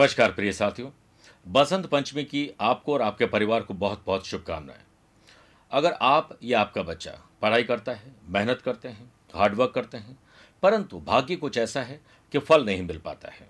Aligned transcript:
नमस्कार 0.00 0.32
प्रिय 0.32 0.52
साथियों। 0.52 0.90
बसंत 1.48 1.86
पंचमी 1.86 2.24
की 2.24 2.50
आपको 2.60 2.92
और 2.94 3.02
आपके 3.02 3.26
परिवार 3.26 3.62
को 3.62 3.74
बहुत 3.74 4.02
बहुत 4.06 4.26
शुभकामनाएँ। 4.26 4.80
अगर 5.70 5.92
आप 5.92 6.38
या 6.42 6.60
आपका 6.60 6.82
बच्चा 6.82 7.10
पढ़ाई 7.42 7.62
करता 7.62 7.92
है, 7.92 8.12
मेहनत 8.28 8.62
करते 8.64 8.88
हैं 8.88 9.12
हार्डवर्क 9.34 9.72
करते 9.74 9.96
हैं, 9.96 10.18
परंतु 10.62 11.00
भाग्य 11.00 11.36
कुछ 11.36 11.58
ऐसा 11.58 11.82
है 11.82 12.00
कि 12.32 12.38
फल 12.38 12.64
नहीं 12.64 12.82
मिल 12.82 12.98
पाता 12.98 13.28
है। 13.28 13.48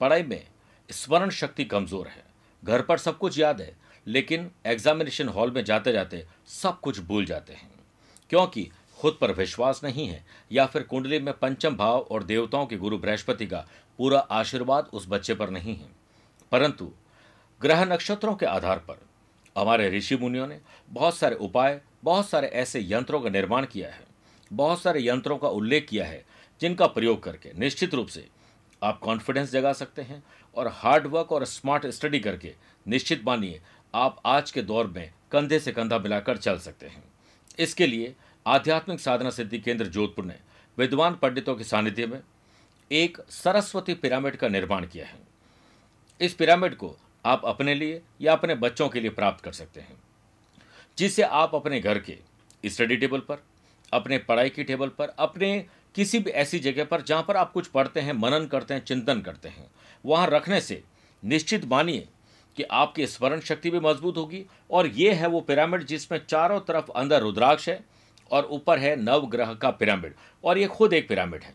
पढ़ाई 0.00 0.22
में 0.22 0.46
स्मरण 0.90 1.30
शक्ति 1.30 1.64
कमज़ोर 1.64 2.08
है। 2.08 2.24
घर 2.64 2.82
पर 2.82 2.98
सब 2.98 3.18
कुछ 3.18 3.38
याद 3.38 3.60
है, 3.60 3.76
लेकिन 4.06 4.50
एग्जामिनेशन 4.66 5.28
हॉल 5.28 5.50
में 5.50 5.64
जाते 5.64 5.92
जाते 5.92 6.26
सब 6.46 6.80
कुछ 6.80 7.00
भूल 7.00 7.24
जाते 7.24 7.52
हैं। 7.52 7.70
क्योंकि 8.30 8.70
खुद 8.98 9.18
पर 9.20 9.32
विश्वास 9.32 9.80
नहीं 9.84 10.08
है 10.08 10.24
या 10.52 10.66
फिर 10.66 10.82
कुंडली 10.82 11.18
में 11.18 11.38
पंचम 11.38 11.76
भाव 11.76 11.98
और 12.00 12.22
देवताओं 12.22 12.66
के 12.66 12.76
गुरु 12.76 12.98
बृहस्पति 12.98 13.46
का 13.46 13.66
पूरा 13.98 14.18
आशीर्वाद 14.18 14.90
उस 14.92 15.06
बच्चे 15.08 15.34
पर 15.34 15.50
नहीं 15.50 15.76
है। 15.76 15.88
परंतु 16.52 16.92
ग्रह 17.60 17.84
नक्षत्रों 17.84 18.34
के 18.34 18.46
आधार 18.46 18.78
पर 18.78 19.00
हमारे 19.56 19.88
ऋषि 19.90 20.16
मुनियों 20.16 20.46
ने 20.46 20.60
बहुत 20.90 21.16
सारे 21.16 21.36
उपाय, 21.36 21.80
बहुत 22.04 22.28
सारे 22.28 22.48
ऐसे 22.48 22.80
यंत्रों 22.82 23.20
का 23.20 23.30
निर्माण 23.30 23.66
किया 23.66 23.88
है। 23.88 24.04
बहुत 24.52 24.82
सारे 24.82 25.06
यंत्रों 25.06 25.38
का 25.38 25.48
उल्लेख 25.48 25.86
किया 25.88 26.04
है, 26.04 26.24
जिनका 26.60 26.86
प्रयोग 26.86 27.22
करके 27.22 27.52
निश्चित 27.58 27.94
रूप 27.94 28.06
से 28.06 28.28
आप 28.82 28.98
कॉन्फिडेंस 28.98 29.50
जगा 29.50 29.72
सकते 29.72 30.02
हैं 30.02 30.22
और 30.56 30.68
हार्ड 30.68 31.06
वर्क 31.06 31.32
और 31.32 31.44
स्मार्ट 31.44 31.86
स्टडी 31.86 32.20
करके 32.20 32.54
निश्चित 32.86 33.24
मानिए 33.24 33.60
आप 33.94 34.20
आज 34.26 34.50
के 34.50 34.62
दौर 34.62 34.86
में 34.86 35.12
कंधे 35.32 35.58
से 35.60 35.72
कंधा 35.72 35.98
मिलाकर 35.98 36.36
चल 36.36 36.58
सकते 36.58 36.86
हैं। 36.86 37.04
इसके 37.58 37.86
लिए 37.86 38.14
आध्यात्मिक 38.46 39.00
साधना 39.00 39.30
सिद्धि 39.30 39.58
केंद्र 39.58 39.86
जोधपुर 39.86 40.24
ने 40.24 40.36
विद्वान 40.78 41.14
पंडितों 41.14 41.54
के 41.54 41.64
सानिध्य 41.64 42.06
में 42.06 42.20
एक 42.92 43.18
सरस्वती 43.30 43.94
पिरामिड 43.94 44.36
का 44.36 44.48
निर्माण 44.48 44.86
किया 44.86 45.06
है। 45.06 45.18
इस 46.20 46.34
पिरामिड 46.34 46.74
को 46.74 46.96
आप 47.24 47.42
अपने 47.44 47.74
लिए 47.74 48.00
या 48.20 48.32
अपने 48.32 48.54
बच्चों 48.54 48.88
के 48.88 49.00
लिए 49.00 49.10
प्राप्त 49.10 49.44
कर 49.44 49.52
सकते 49.52 49.80
हैं 49.80 49.96
जिससे 50.98 51.22
आप 51.22 51.54
अपने 51.54 51.80
घर 51.80 51.98
के 51.98 52.18
स्टडी 52.64 52.96
टेबल 52.96 53.20
पर, 53.20 53.42
अपने 53.92 54.18
पढ़ाई 54.18 54.50
की 54.50 54.64
टेबल 54.64 54.88
पर, 54.88 55.08
अपने 55.08 55.66
किसी 55.94 56.18
भी 56.18 56.30
ऐसी 56.30 56.58
जगह 56.58 56.84
पर 56.84 57.02
जहाँ 57.02 57.22
पर 57.22 57.36
आप 57.36 57.52
कुछ 57.52 57.66
पढ़ते 57.66 58.00
हैं, 58.00 58.12
मनन 58.12 58.46
करते 58.46 58.74
हैं, 58.74 58.84
चिंतन 58.84 59.20
करते 59.20 59.48
हैं, 59.48 59.66
वहाँ 60.06 60.26
रखने 60.26 60.60
से 60.60 60.82
निश्चित 61.22 61.64
मानिए 61.64 62.06
कि 62.56 62.62
आपकी 62.62 63.06
स्मरण 63.06 63.40
शक्ति 63.40 63.70
भी 63.70 63.80
मज़बूत 63.80 64.16
होगी। 64.16 64.44
और 64.70 64.86
ये 64.86 65.12
है 65.12 65.26
वो 65.26 65.40
पिरामिड 65.40 65.82
जिसमें 65.82 66.20
चारों 66.28 66.60
तरफ़ 66.60 66.90
अंदर 66.90 67.20
रुद्राक्ष 67.20 67.68
है 67.68 67.80
और 68.30 68.44
ऊपर 68.44 68.78
है 68.78 68.94
नवग्रह 68.96 69.54
का 69.54 69.70
पिरामिड। 69.70 70.14
और 70.44 70.58
ये 70.58 70.66
खुद 70.66 70.92
एक 70.92 71.08
पिरामिड 71.08 71.42
है। 71.42 71.54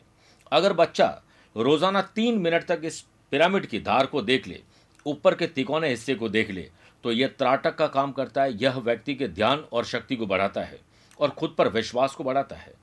अगर 0.51 0.73
बच्चा 0.73 1.21
रोज़ाना 1.57 2.01
तीन 2.15 2.37
मिनट 2.39 2.65
तक 2.65 2.81
इस 2.83 2.99
पिरामिड 3.31 3.65
की 3.65 3.79
धार 3.79 4.05
को 4.05 4.21
देख 4.21 4.47
ले, 4.47 4.59
ऊपर 5.05 5.35
के 5.35 5.47
तिकोने 5.47 5.89
हिस्से 5.89 6.15
को 6.15 6.29
देख 6.29 6.51
ले 6.51 6.69
तो 7.03 7.11
यह 7.11 7.27
त्राटक 7.29 7.75
का 7.75 7.87
काम 7.87 8.11
करता 8.11 8.43
है, 8.43 8.53
यह 8.53 8.77
व्यक्ति 8.77 9.15
के 9.15 9.27
ध्यान 9.27 9.63
और 9.71 9.85
शक्ति 9.85 10.15
को 10.15 10.25
बढ़ाता 10.27 10.61
है 10.61 10.79
और 11.19 11.29
खुद 11.29 11.55
पर 11.57 11.67
विश्वास 11.69 12.15
को 12.15 12.23
बढ़ाता 12.23 12.55
है। 12.55 12.73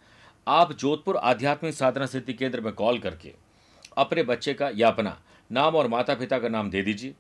आप 0.46 0.72
जोधपुर 0.72 1.16
आध्यात्मिक 1.16 1.74
साधना 1.74 2.06
सिद्धि 2.06 2.32
केंद्र 2.32 2.60
में 2.60 2.72
कॉल 2.74 2.98
करके 2.98 3.32
अपने 3.96 4.22
बच्चे 4.22 4.54
का 4.54 4.70
या 4.74 4.88
अपना 4.88 5.18
नाम 5.50 5.76
और 5.76 5.88
माता 5.88 6.14
पिता 6.14 6.38
का 6.38 6.48
नाम 6.48 6.70
दे 6.70 6.82
दीजिए। 6.82 7.14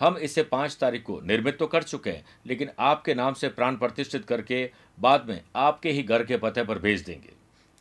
हम 0.00 0.16
इसे 0.18 0.42
पाँच 0.44 0.76
तारीख 0.80 1.02
को 1.02 1.20
निर्मित 1.22 1.58
तो 1.58 1.66
कर 1.66 1.82
चुके 1.82 2.10
हैं, 2.10 2.24
लेकिन 2.46 2.70
आपके 2.80 3.14
नाम 3.14 3.34
से 3.34 3.48
प्राण 3.50 3.76
प्रतिष्ठित 3.76 4.24
करके 4.24 4.68
बाद 4.98 5.28
में 5.28 5.40
आपके 5.56 5.90
ही 5.90 6.02
घर 6.02 6.24
के 6.24 6.36
पते 6.38 6.64
पर 6.64 6.78
भेज 6.78 7.04
देंगे। 7.04 7.32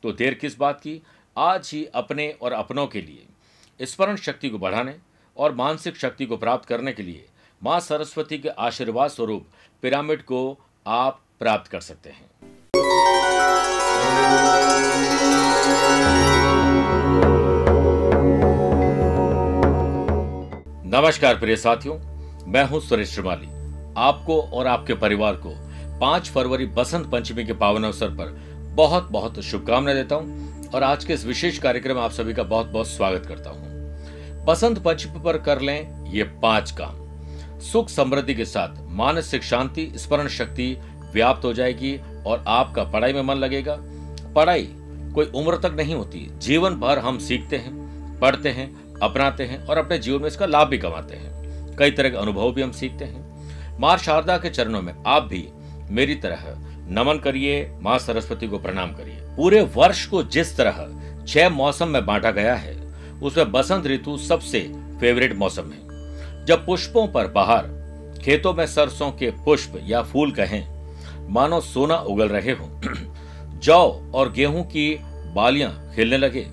तो 0.04 0.12
देर 0.14 0.34
किस 0.34 0.58
बात 0.58 0.80
की? 0.80 1.02
आज 1.38 1.70
ही 1.74 1.86
अपने 1.86 2.28
और 2.42 2.52
अपनों 2.52 2.86
के 2.88 3.02
लिए, 3.02 3.86
स्मरण 3.86 4.16
शक्ति 4.16 4.50
को 4.50 4.58
बढ़ाने 4.60 4.96
और 5.38 5.54
मानसिक 5.56 5.98
शक्ति 5.98 6.26
को 6.26 6.38
प्राप्त 6.38 6.68
करने 6.70 6.94
के 6.94 7.04
लिए 7.04 7.26
माँ 7.62 7.80
सरस्वती 7.80 8.38
के 8.38 8.50
आशीर्वाद 8.50 9.10
स्वरूप 9.10 9.46
पिरामिड 9.82 10.22
को 10.22 10.60
आप 10.88 11.22
प्राप्त 11.40 11.72
कर 11.72 11.80
सकते 11.80 12.10
हैं। 12.10 12.30
नमस्कार 20.92 21.40
प्रिय 21.40 21.56
साथियों, 21.56 21.98
मैं 22.48 22.64
हूँ 22.64 22.82
सुरेश 22.82 23.10
श्रीमाली। 23.10 23.48
आपको 23.98 24.42
और 24.42 24.68
आपके 24.68 24.94
परिवार 24.94 25.36
को 25.36 25.56
पाँच 26.00 26.30
फरवरी 26.30 26.66
बसंत 26.66 27.12
पंचमी 27.12 27.46
के 27.46 27.54
पावन 27.54 27.84
अवसर 27.84 28.10
पर 28.10 28.40
बहुत 28.76 29.10
बहुत 29.12 29.40
शुभकामनाएँ 29.40 29.96
देता 29.98 30.16
हूँ। 30.16 30.50
और 30.76 30.84
आज 30.84 31.04
के 31.06 31.14
इस 31.14 31.26
विशेष 31.26 31.58
कार्यक्रम 31.58 31.96
में 31.96 32.02
आप 32.02 32.12
सभी 32.12 32.34
का 32.34 32.44
बहुत 32.44 32.68
बहुत 32.68 32.88
स्वागत 32.88 33.26
करता 33.26 33.50
हूँ। 33.50 34.46
बसंत 34.46 34.78
पंचमी 34.80 35.20
पर 35.22 35.38
कर 35.38 35.62
लें 35.62 36.06
ये 36.12 36.24
पाँच 36.42 36.72
काम। 36.72 37.60
सुख 37.62 37.90
समृद्धि 37.90 38.36
के 38.36 38.46
साथ 38.46 38.76
मानसिक 38.90 39.44
शांति, 39.44 39.92
स्मरण 39.96 40.28
शक्ति 40.28 40.78
व्याप्त 41.14 41.46
हो 41.46 41.54
जाएगी 41.54 41.96
और 42.26 42.44
आपका 42.48 42.84
पढ़ाई 42.84 43.14
में 43.14 43.22
मन 43.22 43.36
लगेगा। 43.36 43.76
पढ़ाई 44.36 44.70
कोई 45.16 45.26
उम्र 45.26 45.58
तक 45.58 45.76
नहीं 45.78 45.96
होती, 45.96 46.20
जीवन 46.38 46.76
भर 46.76 47.00
हम 47.00 47.18
सीखते 47.20 47.58
हैं, 47.58 48.20
पढ़ते 48.20 48.50
हैं, 48.50 48.70
अपनाते 49.00 49.46
हैं 49.46 49.64
और 49.66 49.78
अपने 49.78 49.98
जीवन 49.98 50.22
में 50.22 50.28
इसका 50.28 50.46
लाभ 50.46 50.68
भी 50.68 50.78
कमाते 50.78 51.16
हैं। 51.16 51.76
कई 51.78 51.92
तरह 51.92 52.10
के 52.10 52.18
अनुभव 52.18 52.52
भी 52.52 52.62
हम 52.62 52.72
सीखते 52.72 53.06
हैं। 53.06 53.80
माँ 53.80 53.98
शारदा 53.98 54.38
के 54.38 54.50
चरणों 54.50 54.82
में 54.82 54.94
आप 55.08 55.24
भी 55.24 55.48
मेरी 55.90 56.16
तरह 56.16 56.44
नमन 56.92 57.20
करिए, 57.20 57.72
माँ 57.82 57.98
सरस्वती 58.00 58.48
को 58.48 58.60
प्रणाम 58.60 58.94
करिए। 58.94 59.21
पूरे 59.38 59.62
वर्ष 59.62 60.06
को 60.06 60.24
जिस 60.24 60.58
तरह 60.58 60.88
छह 61.28 61.50
मौसम 61.50 61.88
में 61.88 62.06
बांटा 62.06 62.32
गया 62.32 62.56
है, 62.56 62.76
उसमें 63.24 63.52
बसंत 63.52 63.88
ऋतु 63.88 64.18
सबसे 64.18 64.60
फेवरेट 65.00 65.36
मौसम 65.36 65.72
है। 65.72 66.46
जब 66.46 66.66
पुष्पों 66.66 67.08
पर 67.08 67.28
बाहर, 67.28 67.68
खेतों 68.22 68.54
में 68.54 68.66
सरसों 68.68 69.12
के 69.12 69.32
पुष्प 69.32 69.80
या 69.84 70.02
फूल 70.02 70.32
कहें, 70.32 70.68
मानो 71.30 71.62
सोना 71.62 71.96
उगल 71.96 72.30
रहे 72.30 72.52
हो। 72.52 72.82
जौ 73.64 74.12
और 74.14 74.32
गेहूँ 74.32 74.64
की 74.64 75.00
बालियाँ 75.36 75.92
खिलने 75.96 76.18
लगे 76.18 76.48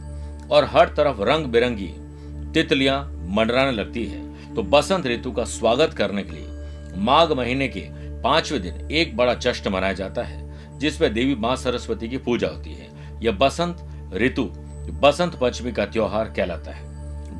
और 0.50 0.64
हर 0.64 0.88
तरफ़ 0.88 1.20
रंग 1.20 1.46
बिरंगी 1.46 1.94
तितलियाँ 2.54 3.02
मंडराने 3.28 3.72
लगती 3.72 4.04
है। 4.06 4.54
तो 4.54 4.62
बसंत 4.62 5.06
ऋतु 5.06 5.32
का 5.32 5.44
स्वागत 5.44 5.94
करने 5.94 6.22
के 6.22 6.32
लिए 6.32 6.96
माघ 6.96 7.32
महीने 7.32 7.68
के 7.68 7.80
पाँचवें 8.22 8.62
दिन 8.62 8.88
एक 8.90 9.16
बड़ा 9.16 9.34
जश्न 9.34 9.70
मनाया 9.70 9.92
जाता 9.92 10.22
है। 10.22 10.47
जिसमें 10.78 11.14
देवी 11.14 11.34
माँ 11.34 11.56
सरस्वती 11.56 12.08
की 12.08 12.18
पूजा 12.18 12.48
होती 12.48 12.72
है। 12.72 12.88
यह 13.22 13.32
बसंत 13.32 13.76
ऋतु, 14.14 14.44
बसंत 15.00 15.34
पंचमी 15.34 15.72
का 15.72 15.86
त्योहार 15.86 16.24
कहलाता 16.36 16.70
है। 16.70 16.88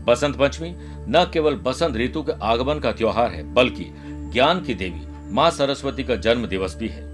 बसंत 0.05 0.37
पंचमी 0.37 0.75
न 1.09 1.31
केवल 1.33 1.55
बसंत 1.55 1.97
ऋतु 1.97 2.23
के 2.23 2.33
आगमन 2.43 2.79
का 2.79 2.93
त्योहार 2.93 3.31
है, 3.31 3.55
बल्कि 3.55 3.87
ज्ञान 4.33 4.61
की 4.61 4.75
देवी 4.75 5.33
माँ 5.35 5.51
सरस्वती 5.51 6.05
का 6.05 6.17
जन्म 6.17 6.47
दिवस 6.47 6.77
भी 6.77 6.89
है। 6.89 7.09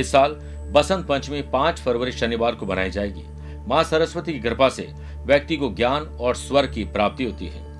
इस 0.00 0.12
साल 0.12 0.30
बसंत 0.72 1.06
पंचमी 1.06 1.42
पाँच 1.42 1.80
फरवरी 1.80 2.12
शनिवार 2.12 2.54
को 2.54 2.66
मनाई 2.66 2.90
जाएगी। 2.90 3.24
माँ 3.68 3.84
सरस्वती 3.84 4.32
की 4.32 4.40
कृपा 4.40 4.68
से 4.68 4.92
व्यक्ति 5.26 5.56
को 5.56 5.74
ज्ञान 5.74 6.02
और 6.02 6.34
स्वर 6.34 6.66
की 6.66 6.84
प्राप्ति 6.84 7.24
होती 7.24 7.46
है। 7.46 7.72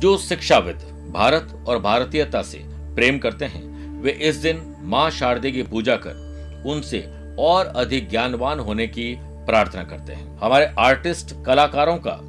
जो 0.00 0.18
शिक्षाविद 0.18 0.76
भारत 1.12 1.64
और 1.68 1.78
भारतीयता 1.78 2.42
से 2.42 2.58
प्रेम 2.66 3.18
करते 3.18 3.44
हैं, 3.44 4.00
वे 4.02 4.10
इस 4.10 4.36
दिन 4.36 4.76
माँ 4.80 5.10
शारदे 5.10 5.50
की 5.50 5.62
पूजा 5.62 5.96
कर 5.96 6.27
उनसे 6.66 7.10
और 7.38 7.66
अधिक 7.66 8.10
ज्ञानवान 8.10 8.60
होने 8.60 8.86
की 8.86 9.18
प्रार्थना 9.22 9.84
करते 9.84 10.12
हैं। 10.12 10.38
हमारे 10.38 10.74
आर्टिस्ट 10.78 11.44
कलाकारों 11.46 11.96
का 11.96 12.20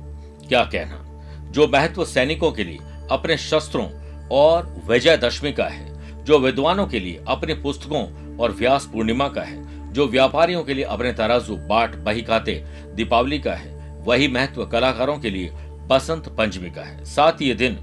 क्या 0.48 0.64
कहना? 0.64 1.06
जो 1.52 1.68
महत्व 1.68 2.06
सैनिकों 2.06 2.52
के 2.52 2.64
लिए, 2.64 2.78
अपने 3.12 3.38
शस्त्रों 3.38 3.90
और 4.32 4.82
विजयदशमी 4.88 5.52
का 5.52 5.66
है, 5.66 6.00
जो 6.24 6.40
विद्वानों 6.40 6.88
के 6.88 7.00
लिए, 7.00 7.24
अपने 7.28 7.54
पुस्तकों 7.54 8.38
और 8.38 8.52
व्यास 8.52 8.90
पूर्णिमा 8.94 9.28
का 9.28 9.42
है, 9.42 9.94
जो 9.94 10.08
व्यापारियों 10.08 10.64
के 10.64 10.74
लिए, 10.74 10.84
अपने 10.84 11.14
तराजू, 11.14 11.56
बाट 11.56 11.96
बही 11.96 12.22
खाते 12.22 12.64
दीपावली 12.96 13.40
का 13.40 13.54
है, 13.54 14.02
वही 14.04 14.28
महत्व 14.28 14.66
कलाकारों 14.66 15.20
के 15.20 15.30
लिए, 15.30 15.50
बसंत 15.88 16.30
पंचमी 16.30 16.70
का 16.70 16.82
है। 16.82 17.06
साथ 17.06 17.32
ही 17.32 17.54
दिन 17.54 17.80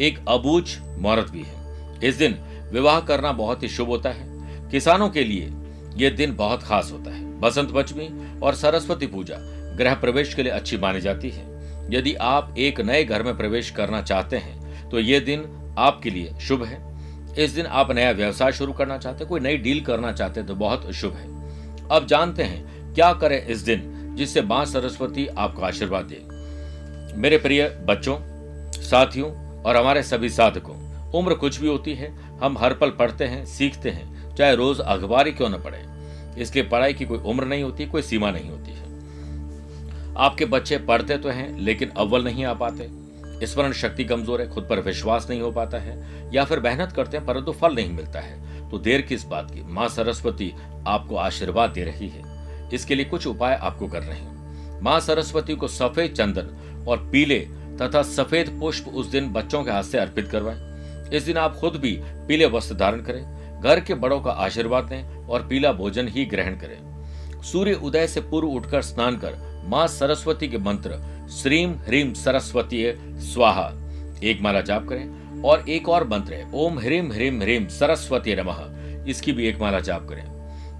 एक 0.00 0.24
अबूझ 0.28 0.78
मुहूर्त 0.78 1.32
भी 1.32 1.42
है। 1.42 1.58
इस 2.04 2.14
दिन 2.14 2.38
विवाह 2.72 3.00
करना 3.00 3.32
बहुत 3.32 3.62
ही 3.62 3.68
शुभ 3.68 3.88
होता 3.88 4.10
है। 4.10 4.38
किसानों 4.68 5.08
के 5.08 5.24
लिए 5.24 5.50
यह 5.98 6.10
दिन 6.10 6.34
बहुत 6.36 6.62
खास 6.62 6.90
होता 6.92 7.10
है। 7.10 7.24
बसंत 7.40 7.70
पंचमी 7.70 8.08
और 8.40 8.54
सरस्वती 8.54 9.06
पूजा 9.06 9.36
ग्रह 9.76 9.94
प्रवेश 9.94 10.34
के 10.34 10.42
लिए 10.42 10.52
अच्छी 10.52 10.76
मानी 10.76 11.00
जाती 11.00 11.30
है। 11.30 11.46
यदि 11.90 12.14
आप 12.14 12.54
एक 12.58 12.80
नए 12.80 13.04
घर 13.04 13.22
में 13.22 13.36
प्रवेश 13.36 13.70
करना 13.70 14.02
चाहते 14.02 14.36
हैं 14.36 14.88
तो 14.90 15.00
ये 15.00 15.20
दिन 15.20 15.44
आपके 15.78 16.10
लिए 16.10 16.38
शुभ 16.40 16.64
है। 16.64 16.86
इस 17.36 17.50
दिन 17.50 17.66
आप 17.66 17.90
नया 17.90 18.10
व्यवसाय 18.12 18.52
शुरू 18.52 18.72
करना 18.72 18.96
चाहते 18.98 19.18
हैं, 19.18 19.28
कोई 19.28 19.40
नई 19.40 19.56
डील 19.56 19.80
करना 19.80 20.12
चाहते 20.12 20.40
हैं 20.40 20.48
तो 20.48 20.54
बहुत 20.54 20.90
शुभ 20.92 21.14
है। 21.14 21.26
अब 21.88 22.06
जानते 22.06 22.42
हैं, 22.42 22.94
क्या 22.94 23.12
करें 23.12 23.44
इस 23.44 23.58
दिन 23.60 24.14
जिससे 24.16 24.42
माँ 24.42 24.64
सरस्वती 24.64 25.26
आपको 25.28 25.62
आशीर्वाद 25.62 26.04
दे। 26.04 27.16
मेरे 27.16 27.38
प्रिय 27.38 27.68
बच्चों, 27.88 28.16
साथियों 28.82 29.30
और 29.62 29.76
हमारे 29.76 30.02
सभी 30.02 30.28
साधकों, 30.28 30.76
उम्र 31.12 31.34
कुछ 31.34 31.60
भी 31.60 31.68
होती 31.68 31.94
है, 31.94 32.10
हम 32.38 32.58
हर 32.58 32.74
पल 32.74 32.90
पढ़ते 32.90 33.24
हैं, 33.24 33.44
सीखते 33.46 33.90
हैं 33.90 34.17
चाहे 34.38 34.54
रोज 34.56 34.80
अखबार 34.80 35.26
ही 35.26 35.32
क्यों 35.32 35.48
न 35.48 35.58
पढ़े। 35.58 35.84
इसलिए 36.42 36.64
पढ़ाई 36.64 36.92
की 36.94 37.04
कोई 37.04 37.18
उम्र 37.18 37.44
नहीं 37.44 37.62
होती, 37.62 37.86
कोई 37.86 38.02
सीमा 38.02 38.30
नहीं 38.30 38.50
होती 38.50 38.70
है। 38.70 38.86
आपके 40.16 40.44
बच्चे 40.44 40.78
पढ़ते 40.78 41.16
तो 41.16 41.28
हैं, 41.28 41.58
लेकिन 41.58 41.88
अव्वल 41.88 42.24
नहीं 42.24 42.44
आ 42.44 42.54
पाते। 42.54 43.46
स्मरण 43.46 43.72
शक्ति 43.72 44.04
कमज़ोर 44.04 44.40
है, 44.40 44.48
खुद 44.48 44.66
पर 44.70 44.80
विश्वास 44.80 45.28
नहीं 45.30 45.40
हो 45.40 45.50
पाता 45.50 45.78
है, 45.78 45.96
या 46.34 46.44
फिर 46.44 46.60
मेहनत 46.60 46.92
करते 46.92 47.16
हैं, 47.16 47.26
परंतु 47.26 47.52
फल 47.52 47.74
नहीं 47.74 47.92
मिलता 47.92 48.20
है। 48.20 48.70
तो 48.70 48.78
देर 48.78 49.02
किस 49.02 49.24
बात 49.24 49.50
की? 49.50 49.62
माँ 49.62 49.88
सरस्वती 49.88 50.52
आपको 50.86 51.16
आशीर्वाद 51.16 51.70
दे 51.70 51.84
रही 51.84 52.08
है। 52.08 52.70
इसके 52.74 52.94
लिए 52.94 53.04
कुछ 53.04 53.26
उपाय 53.26 53.54
आपको 53.54 53.88
कर 53.88 54.02
रहे 54.02 54.18
हैं। 54.18 54.80
माँ 54.82 54.98
सरस्वती 55.00 55.54
को 55.54 55.68
सफ़ेद 55.68 56.12
चंदन 56.12 56.84
और 56.88 57.08
पीले 57.12 57.38
तथा 57.82 58.02
सफ़ेद 58.02 58.58
पुष्प 58.60 58.88
उस 58.88 59.06
दिन 59.06 59.32
बच्चों 59.32 59.64
के 59.64 59.70
हाथ 59.70 59.82
से 59.82 59.98
अर्पित 59.98 60.28
करवाएँ। 60.28 61.10
इस 61.12 61.22
दिन 61.22 61.36
आप 61.36 61.56
खुद 61.56 61.76
भी 61.76 61.92
पीले 62.28 62.46
वस्त्र 62.46 62.74
धारण 62.74 63.02
करें। 63.02 63.37
घर 63.60 63.80
के 63.80 63.94
बड़ों 63.94 64.20
का 64.20 64.30
आशीर्वाद 64.30 64.92
लें 64.92 65.26
और 65.26 65.46
पीला 65.46 65.72
भोजन 65.72 66.08
ही 66.08 66.24
ग्रहण 66.24 66.56
करें। 66.56 67.42
सूर्य 67.42 67.72
उदय 67.74 68.06
से 68.06 68.20
पूर्व 68.20 68.48
उठकर 68.48 68.82
स्नान 68.82 69.16
कर, 69.16 69.36
माँ 69.66 69.86
सरस्वती 69.88 70.48
के 70.48 70.58
मंत्र, 70.58 70.98
श्रीम 71.32 71.72
ह्रीम 71.86 72.12
सरस्वती 72.14 72.84
स्वाहा। 73.24 73.70
एक 74.22 74.40
माला 74.42 74.60
जाप 74.60 74.86
करें 74.88 75.42
और 75.42 75.68
एक 75.68 75.88
और 75.88 76.08
मंत्र 76.08 76.34
है, 76.34 76.50
ओम 76.54 76.78
ह्रीम 76.78 77.12
ह्रीम 77.12 77.40
ह्रीम 77.42 77.66
सरस्वती 77.68 78.34
नमः। 78.34 79.06
इसकी 79.08 79.32
भी 79.32 79.46
एक 79.46 79.60
माला 79.60 79.80
जाप 79.80 80.08
करें। 80.08 80.24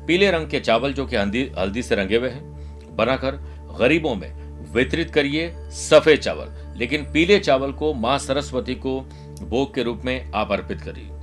पीले 0.07 0.31
रंग 0.31 0.49
के 0.49 0.61
चावल 0.61 0.93
जो 0.93 1.07
कि 1.07 1.17
हल्दी 1.17 1.83
से 1.83 1.95
रंगे 1.95 2.17
हुए 2.17 2.29
हैं 2.29 2.97
बनाकर 2.97 3.37
गरीबों 3.79 4.15
में 4.15 4.33
वितरित 4.73 5.11
करिए 5.11 5.53
सफ़ेद 5.71 6.19
चावल, 6.19 6.49
लेकिन 6.79 7.05
पीले 7.13 7.39
चावल 7.39 7.73
को 7.73 7.93
माँ 7.95 8.19
सरस्वती 8.19 8.75
को 8.77 9.01
भोग 9.41 9.75
के 9.75 9.83
रूप 9.83 10.03
में 10.05 10.33
आप 10.33 10.53
अर्पित 10.53 10.81
करिए। 10.81 11.18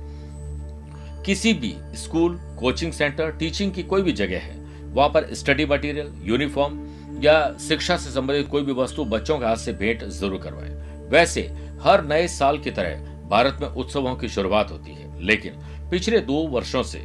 किसी 1.26 1.52
भी 1.52 1.76
स्कूल, 1.94 2.38
कोचिंग 2.58 2.92
सेंटर, 2.92 3.30
टीचिंग 3.30 3.72
की 3.72 3.82
कोई 3.82 4.02
भी 4.02 4.12
जगह 4.12 4.38
है, 4.38 4.56
वहाँ 4.92 5.08
पर 5.08 5.34
स्टडी 5.34 5.64
मटेरियल, 5.66 6.12
यूनिफॉर्म 6.22 6.78
या 7.22 7.56
शिक्षा 7.58 7.96
से 7.96 8.10
संबंधित 8.10 8.48
कोई 8.48 8.62
भी 8.62 8.72
वस्तु 8.72 9.04
बच्चों 9.04 9.38
के 9.38 9.44
हाथ 9.44 9.56
से 9.56 9.72
भेंट 9.72 10.04
ज़रूर 10.04 10.40
करवाएँ। 10.40 10.70
वैसे, 11.10 11.40
हर 11.82 12.04
नए 12.04 12.28
साल 12.28 12.58
की 12.58 12.70
तरह 12.70 13.28
भारत 13.28 13.58
में 13.60 13.68
उत्सवों 13.68 14.14
की 14.16 14.28
शुरुआत 14.28 14.70
होती 14.70 14.90
है, 14.90 15.24
लेकिन 15.24 15.52
पिछले 15.90 16.20
दो 16.20 16.34
वर्षों 16.34 16.82
से 16.82 17.04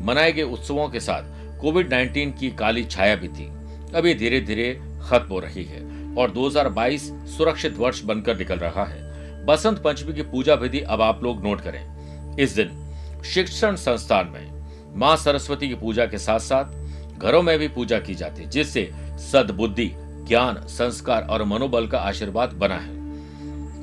मनाए 0.00 0.32
गए 0.32 0.42
उत्सवों 0.42 0.88
के 0.88 1.00
साथ 1.00 1.22
कोविड 1.60 1.88
19 1.88 2.32
की 2.32 2.50
काली 2.50 2.84
छाया 2.84 3.16
भी 3.16 3.28
थी। 3.28 3.46
अभी 3.94 4.14
धीरे 4.14 4.40
धीरे 4.40 4.80
खत्म 5.02 5.32
हो 5.32 5.38
रही 5.38 5.64
है 5.64 5.80
और 6.14 6.30
2022 6.30 7.10
सुरक्षित 7.36 7.76
वर्ष 7.76 8.02
बनकर 8.02 8.38
निकल 8.38 8.58
रहा 8.58 8.84
है। 8.84 9.46
बसंत 9.46 9.78
पंचमी 9.78 10.14
की 10.14 10.22
पूजा 10.22 10.54
विधि 10.54 10.80
अब 10.80 11.02
आप 11.02 11.22
लोग 11.22 11.44
नोट 11.44 11.60
करें। 11.60 12.36
इस 12.36 12.54
दिन 12.54 12.79
शिक्षण 13.24 13.76
संस्थान 13.76 14.28
में 14.28 14.96
माँ 14.96 15.16
सरस्वती 15.16 15.68
की 15.68 15.74
पूजा 15.74 16.06
के 16.06 16.18
साथ 16.18 16.38
साथ 16.40 17.18
घरों 17.18 17.42
में 17.42 17.58
भी 17.58 17.68
पूजा 17.68 17.98
की 17.98 18.14
जाती 18.14 18.42
है, 18.42 18.48
जिससे 18.50 18.90
सदबुद्धि, 19.22 19.90
ज्ञान, 20.28 20.60
संस्कार 20.68 21.22
और 21.22 21.44
मनोबल 21.44 21.86
का 21.86 21.98
आशीर्वाद 22.00 22.52
बना 22.54 22.76
है। 22.76 22.98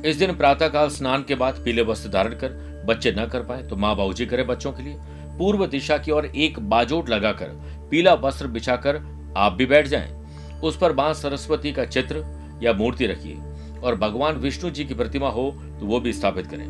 इस 0.01 0.15
दिन 0.15 0.35
प्रातःकाल 0.35 0.89
स्नान 0.89 1.23
के 1.23 1.35
बाद 1.35 1.61
पीले 1.65 1.81
वस्त्र 1.81 2.09
धारण 2.09 2.33
कर 2.33 2.83
बच्चे 2.87 3.11
न 3.11 3.25
कर 3.25 3.43
पाए 3.43 3.63
तो 3.63 3.75
माँ 3.75 3.95
बाबूजी 3.95 4.25
करे 4.25 4.43
बच्चों 4.43 4.71
के 4.71 4.83
लिए। 4.83 4.95
पूर्व 5.37 5.65
दिशा 5.67 5.97
की 5.97 6.11
ओर 6.11 6.25
एक 6.25 6.59
बाजोट 6.59 7.09
लगाकर 7.09 7.49
पीला 7.91 8.13
वस्त्र 8.15 8.47
बिछाकर 8.47 8.95
आप 9.37 9.53
भी 9.53 9.65
बैठ 9.65 9.87
जाएँ। 9.87 10.61
उस 10.63 10.77
पर 10.77 10.93
माँ 10.93 11.13
सरस्वती 11.13 11.71
का 11.71 11.85
चित्र 11.85 12.23
या 12.63 12.73
मूर्ति 12.73 13.07
रखिए 13.07 13.37
और 13.79 13.95
भगवान 13.95 14.35
विष्णु 14.35 14.69
जी 14.69 14.85
की 14.85 14.93
प्रतिमा 14.93 15.29
हो 15.29 15.49
तो 15.79 15.85
वो 15.85 15.99
भी 15.99 16.13
स्थापित 16.13 16.47
करें। 16.47 16.65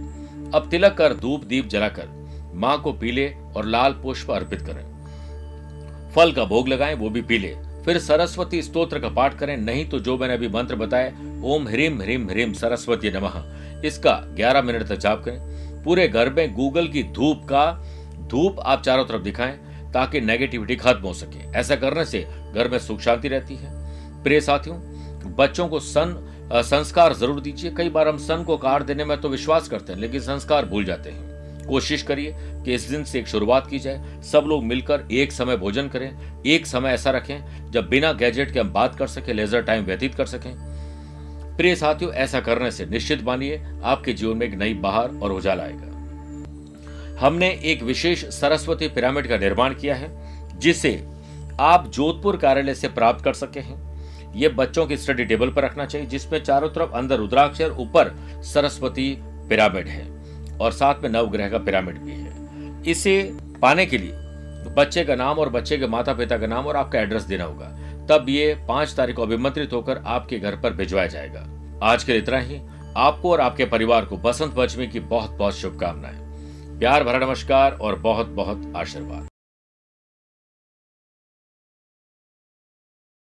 अब 0.52 0.68
तिलक 0.72 0.94
कर 0.94 1.14
धूप 1.14 1.44
दीप 1.44 1.68
जलाकर 1.68 2.16
माँ 2.54 2.82
को 2.82 2.94
पीले 2.94 3.28
और 3.56 3.66
लाल 3.66 3.94
पुष्प 3.94 4.32
अर्पित 4.32 4.62
करें। 4.62 4.86
फल 6.16 6.32
का 6.32 6.46
भोग 6.46 6.68
लगाएँ, 6.68 6.96
वो 6.96 7.10
भी 7.10 7.22
पीले। 7.22 7.56
फिर 7.86 7.98
सरस्वती 8.00 8.62
स्तोत्र 8.62 9.00
का 9.00 9.10
पाठ 9.10 9.38
करें, 9.38 9.58
नहीं 9.58 9.86
तो 9.90 10.00
जो 10.00 10.18
मैंने 10.18 10.34
अभी 10.34 10.48
मंत्र 10.48 10.76
बताया, 10.76 11.12
ओम 11.44 11.68
ह्रीम 11.68 12.02
ह्रीम 12.02 12.30
ह्रीम 12.30 12.54
सरस्वती 12.54 13.12
नमः। 13.12 13.82
इसका 13.86 14.14
11 14.36 14.62
मिनट 14.62 14.84
तक 14.84 14.96
जाप 14.96 15.24
करें। 15.24 15.84
पूरे 15.84 16.08
घर 16.08 16.30
में 16.30 16.54
गूगल 16.54 16.88
की 16.88 17.04
धूप 17.04 17.44
का, 17.44 17.72
धूप 18.28 18.60
आप 18.60 18.82
चारों 18.82 19.06
तरफ़ 19.06 19.22
दिखाएँ, 19.22 19.58
ताकि 19.94 20.22
नेगेटिविटी 20.22 20.76
खत्म 20.76 21.00
हो 21.00 21.14
सके। 21.14 21.60
ऐसा 21.60 21.76
करने 21.76 22.06
से 22.06 22.26
घर 22.56 22.70
में 22.70 22.80
सुख 22.80 23.00
शांति 23.00 23.28
रहती 23.28 23.56
है। 23.56 24.24
प्रिय 24.24 24.42
साथियों, 24.42 24.78
बच्चों 25.36 25.68
को 25.68 25.80
सन 25.80 26.24
संस्कार 26.54 27.14
ज़रूर 27.14 27.40
दीजिए। 27.42 27.72
कई 27.72 27.90
बार 27.90 28.08
हम 28.08 28.18
सन 28.18 28.44
को 28.44 28.58
कार 28.58 28.84
देने 28.84 29.06
में 29.06 29.20
तो 29.22 29.30
विश्वास 29.30 29.68
करते 29.68 29.94
हैं, 29.94 30.00
लेकिन 30.00 30.22
संस्कार 30.22 30.66
भूल 30.66 30.86
जाते 30.86 31.10
हैं। 31.10 31.27
कोशिश 31.68 32.02
करिए 32.02 32.36
कि 32.38 32.74
इस 32.74 32.81
दिन 32.81 33.04
से 33.04 33.19
एक 33.19 33.28
शुरुआत 33.28 33.68
की 33.68 33.80
जाए। 33.80 34.22
सब 34.24 34.44
लोग 34.48 34.64
मिलकर 34.64 35.08
एक 35.12 35.31
समय 35.31 35.58
भोजन 35.58 35.88
करें, 35.88 36.44
एक 36.46 36.66
समय 36.66 36.90
ऐसा 36.90 37.12
रखें, 37.12 37.72
जब 37.72 37.90
बिना 37.90 38.14
गैजेट 38.14 38.52
के 38.52 38.60
हम 38.60 38.69
बात 38.69 38.96
कर 38.96 39.08
सकें, 39.08 39.34
लेजर 39.34 39.62
टाइम 39.62 39.84
व्यतीत 39.84 40.16
कर 40.16 40.25
सकें। 40.25 40.54
प्रिय 41.58 41.75
साथियों, 41.75 42.14
ऐसा 42.14 42.40
करने 42.40 42.72
से 42.72 42.86
निश्चित 42.86 43.24
मानिए, 43.24 43.66
आपके 43.84 44.14
जीवन 44.14 44.38
में 44.38 44.48
एक 44.48 44.54
नई 44.54 44.74
बहार 44.74 45.16
और 45.24 45.31
उजाला 45.31 45.64
आएगा। 45.64 45.88
हमने 47.19 47.50
एक 47.64 47.84
विशेष 47.84 48.25
सरस्वती 48.25 48.88
पिरामिड 48.88 49.28
का 49.28 49.38
निर्माण 49.38 49.74
किया 49.74 49.96
है, 49.96 50.10
जिसे 50.60 51.08
आप 51.60 51.88
जोधपुर 51.88 52.38
कार्यालय 52.38 52.75
से 52.75 52.88
प्राप्त 52.88 53.24
कर 53.24 53.34
सके 53.34 53.60
हैं। 53.60 53.88
ये 54.36 54.50
बच्चों 54.50 54.88
की 54.88 54.98
स्टडी 54.98 55.25
टेबल 55.25 55.50
पर 55.50 55.64
रखना 55.64 55.86
चाहिए, 55.86 56.08
जिसमें 56.08 56.44
चारों 56.44 56.69
तरफ़ 56.69 56.92
अंदर 56.92 57.18
रुद्राक्षर 57.18 57.72
ऊपर 57.72 58.16
सरस्वती 58.44 59.18
पिरामिड 59.22 59.88
है। 59.88 60.17
और 60.62 60.71
साथ 60.71 61.04
में 61.04 61.09
नवग्रह 61.09 61.50
का 61.50 61.57
पिरामिड 61.57 61.98
भी 61.98 62.12
है। 62.12 62.83
इसे 62.88 63.21
पाने 63.62 63.86
के 63.86 63.98
लिए 63.98 64.25
बच्चे 64.77 65.04
का 65.04 65.15
नाम 65.15 65.39
और 65.39 65.50
बच्चे 65.50 65.77
के 65.77 65.88
माता 65.88 66.13
पिता 66.13 66.38
का 66.38 66.48
नाम 66.48 66.65
और 66.65 66.75
आपका 66.75 67.00
एड्रेस 67.00 67.24
देना 67.24 67.44
होगा। 67.44 67.68
तब 68.09 68.25
ये 68.30 68.54
पाँच 68.68 68.94
तारीख 68.94 69.15
को 69.15 69.21
अभिमंत्रित 69.21 69.74
होकर 69.74 70.01
आपके 70.06 70.39
घर 70.39 70.56
पर 70.56 70.74
भिजवाया 70.74 71.07
जाएगा। 71.07 71.45
आज 71.83 72.04
के 72.04 72.12
लिए 72.12 72.21
इतना 72.21 72.39
ही। 72.39 72.59
आपको 72.98 73.31
और 73.31 73.42
आपके 73.42 73.65
परिवार 73.65 74.06
को 74.06 74.18
बसंत 74.18 74.54
पंचमी 74.54 74.88
की 74.88 75.00
बहुत 75.00 75.31
बहुत 75.31 75.56
शुभकामनाएँ। 75.56 76.19
प्यार 76.80 77.04
भरा 77.04 77.19
नमस्कार 77.19 77.71
और 77.71 78.00
बहुत 78.00 78.27
बहुत 78.27 78.74
आशीर्वाद। 78.75 79.27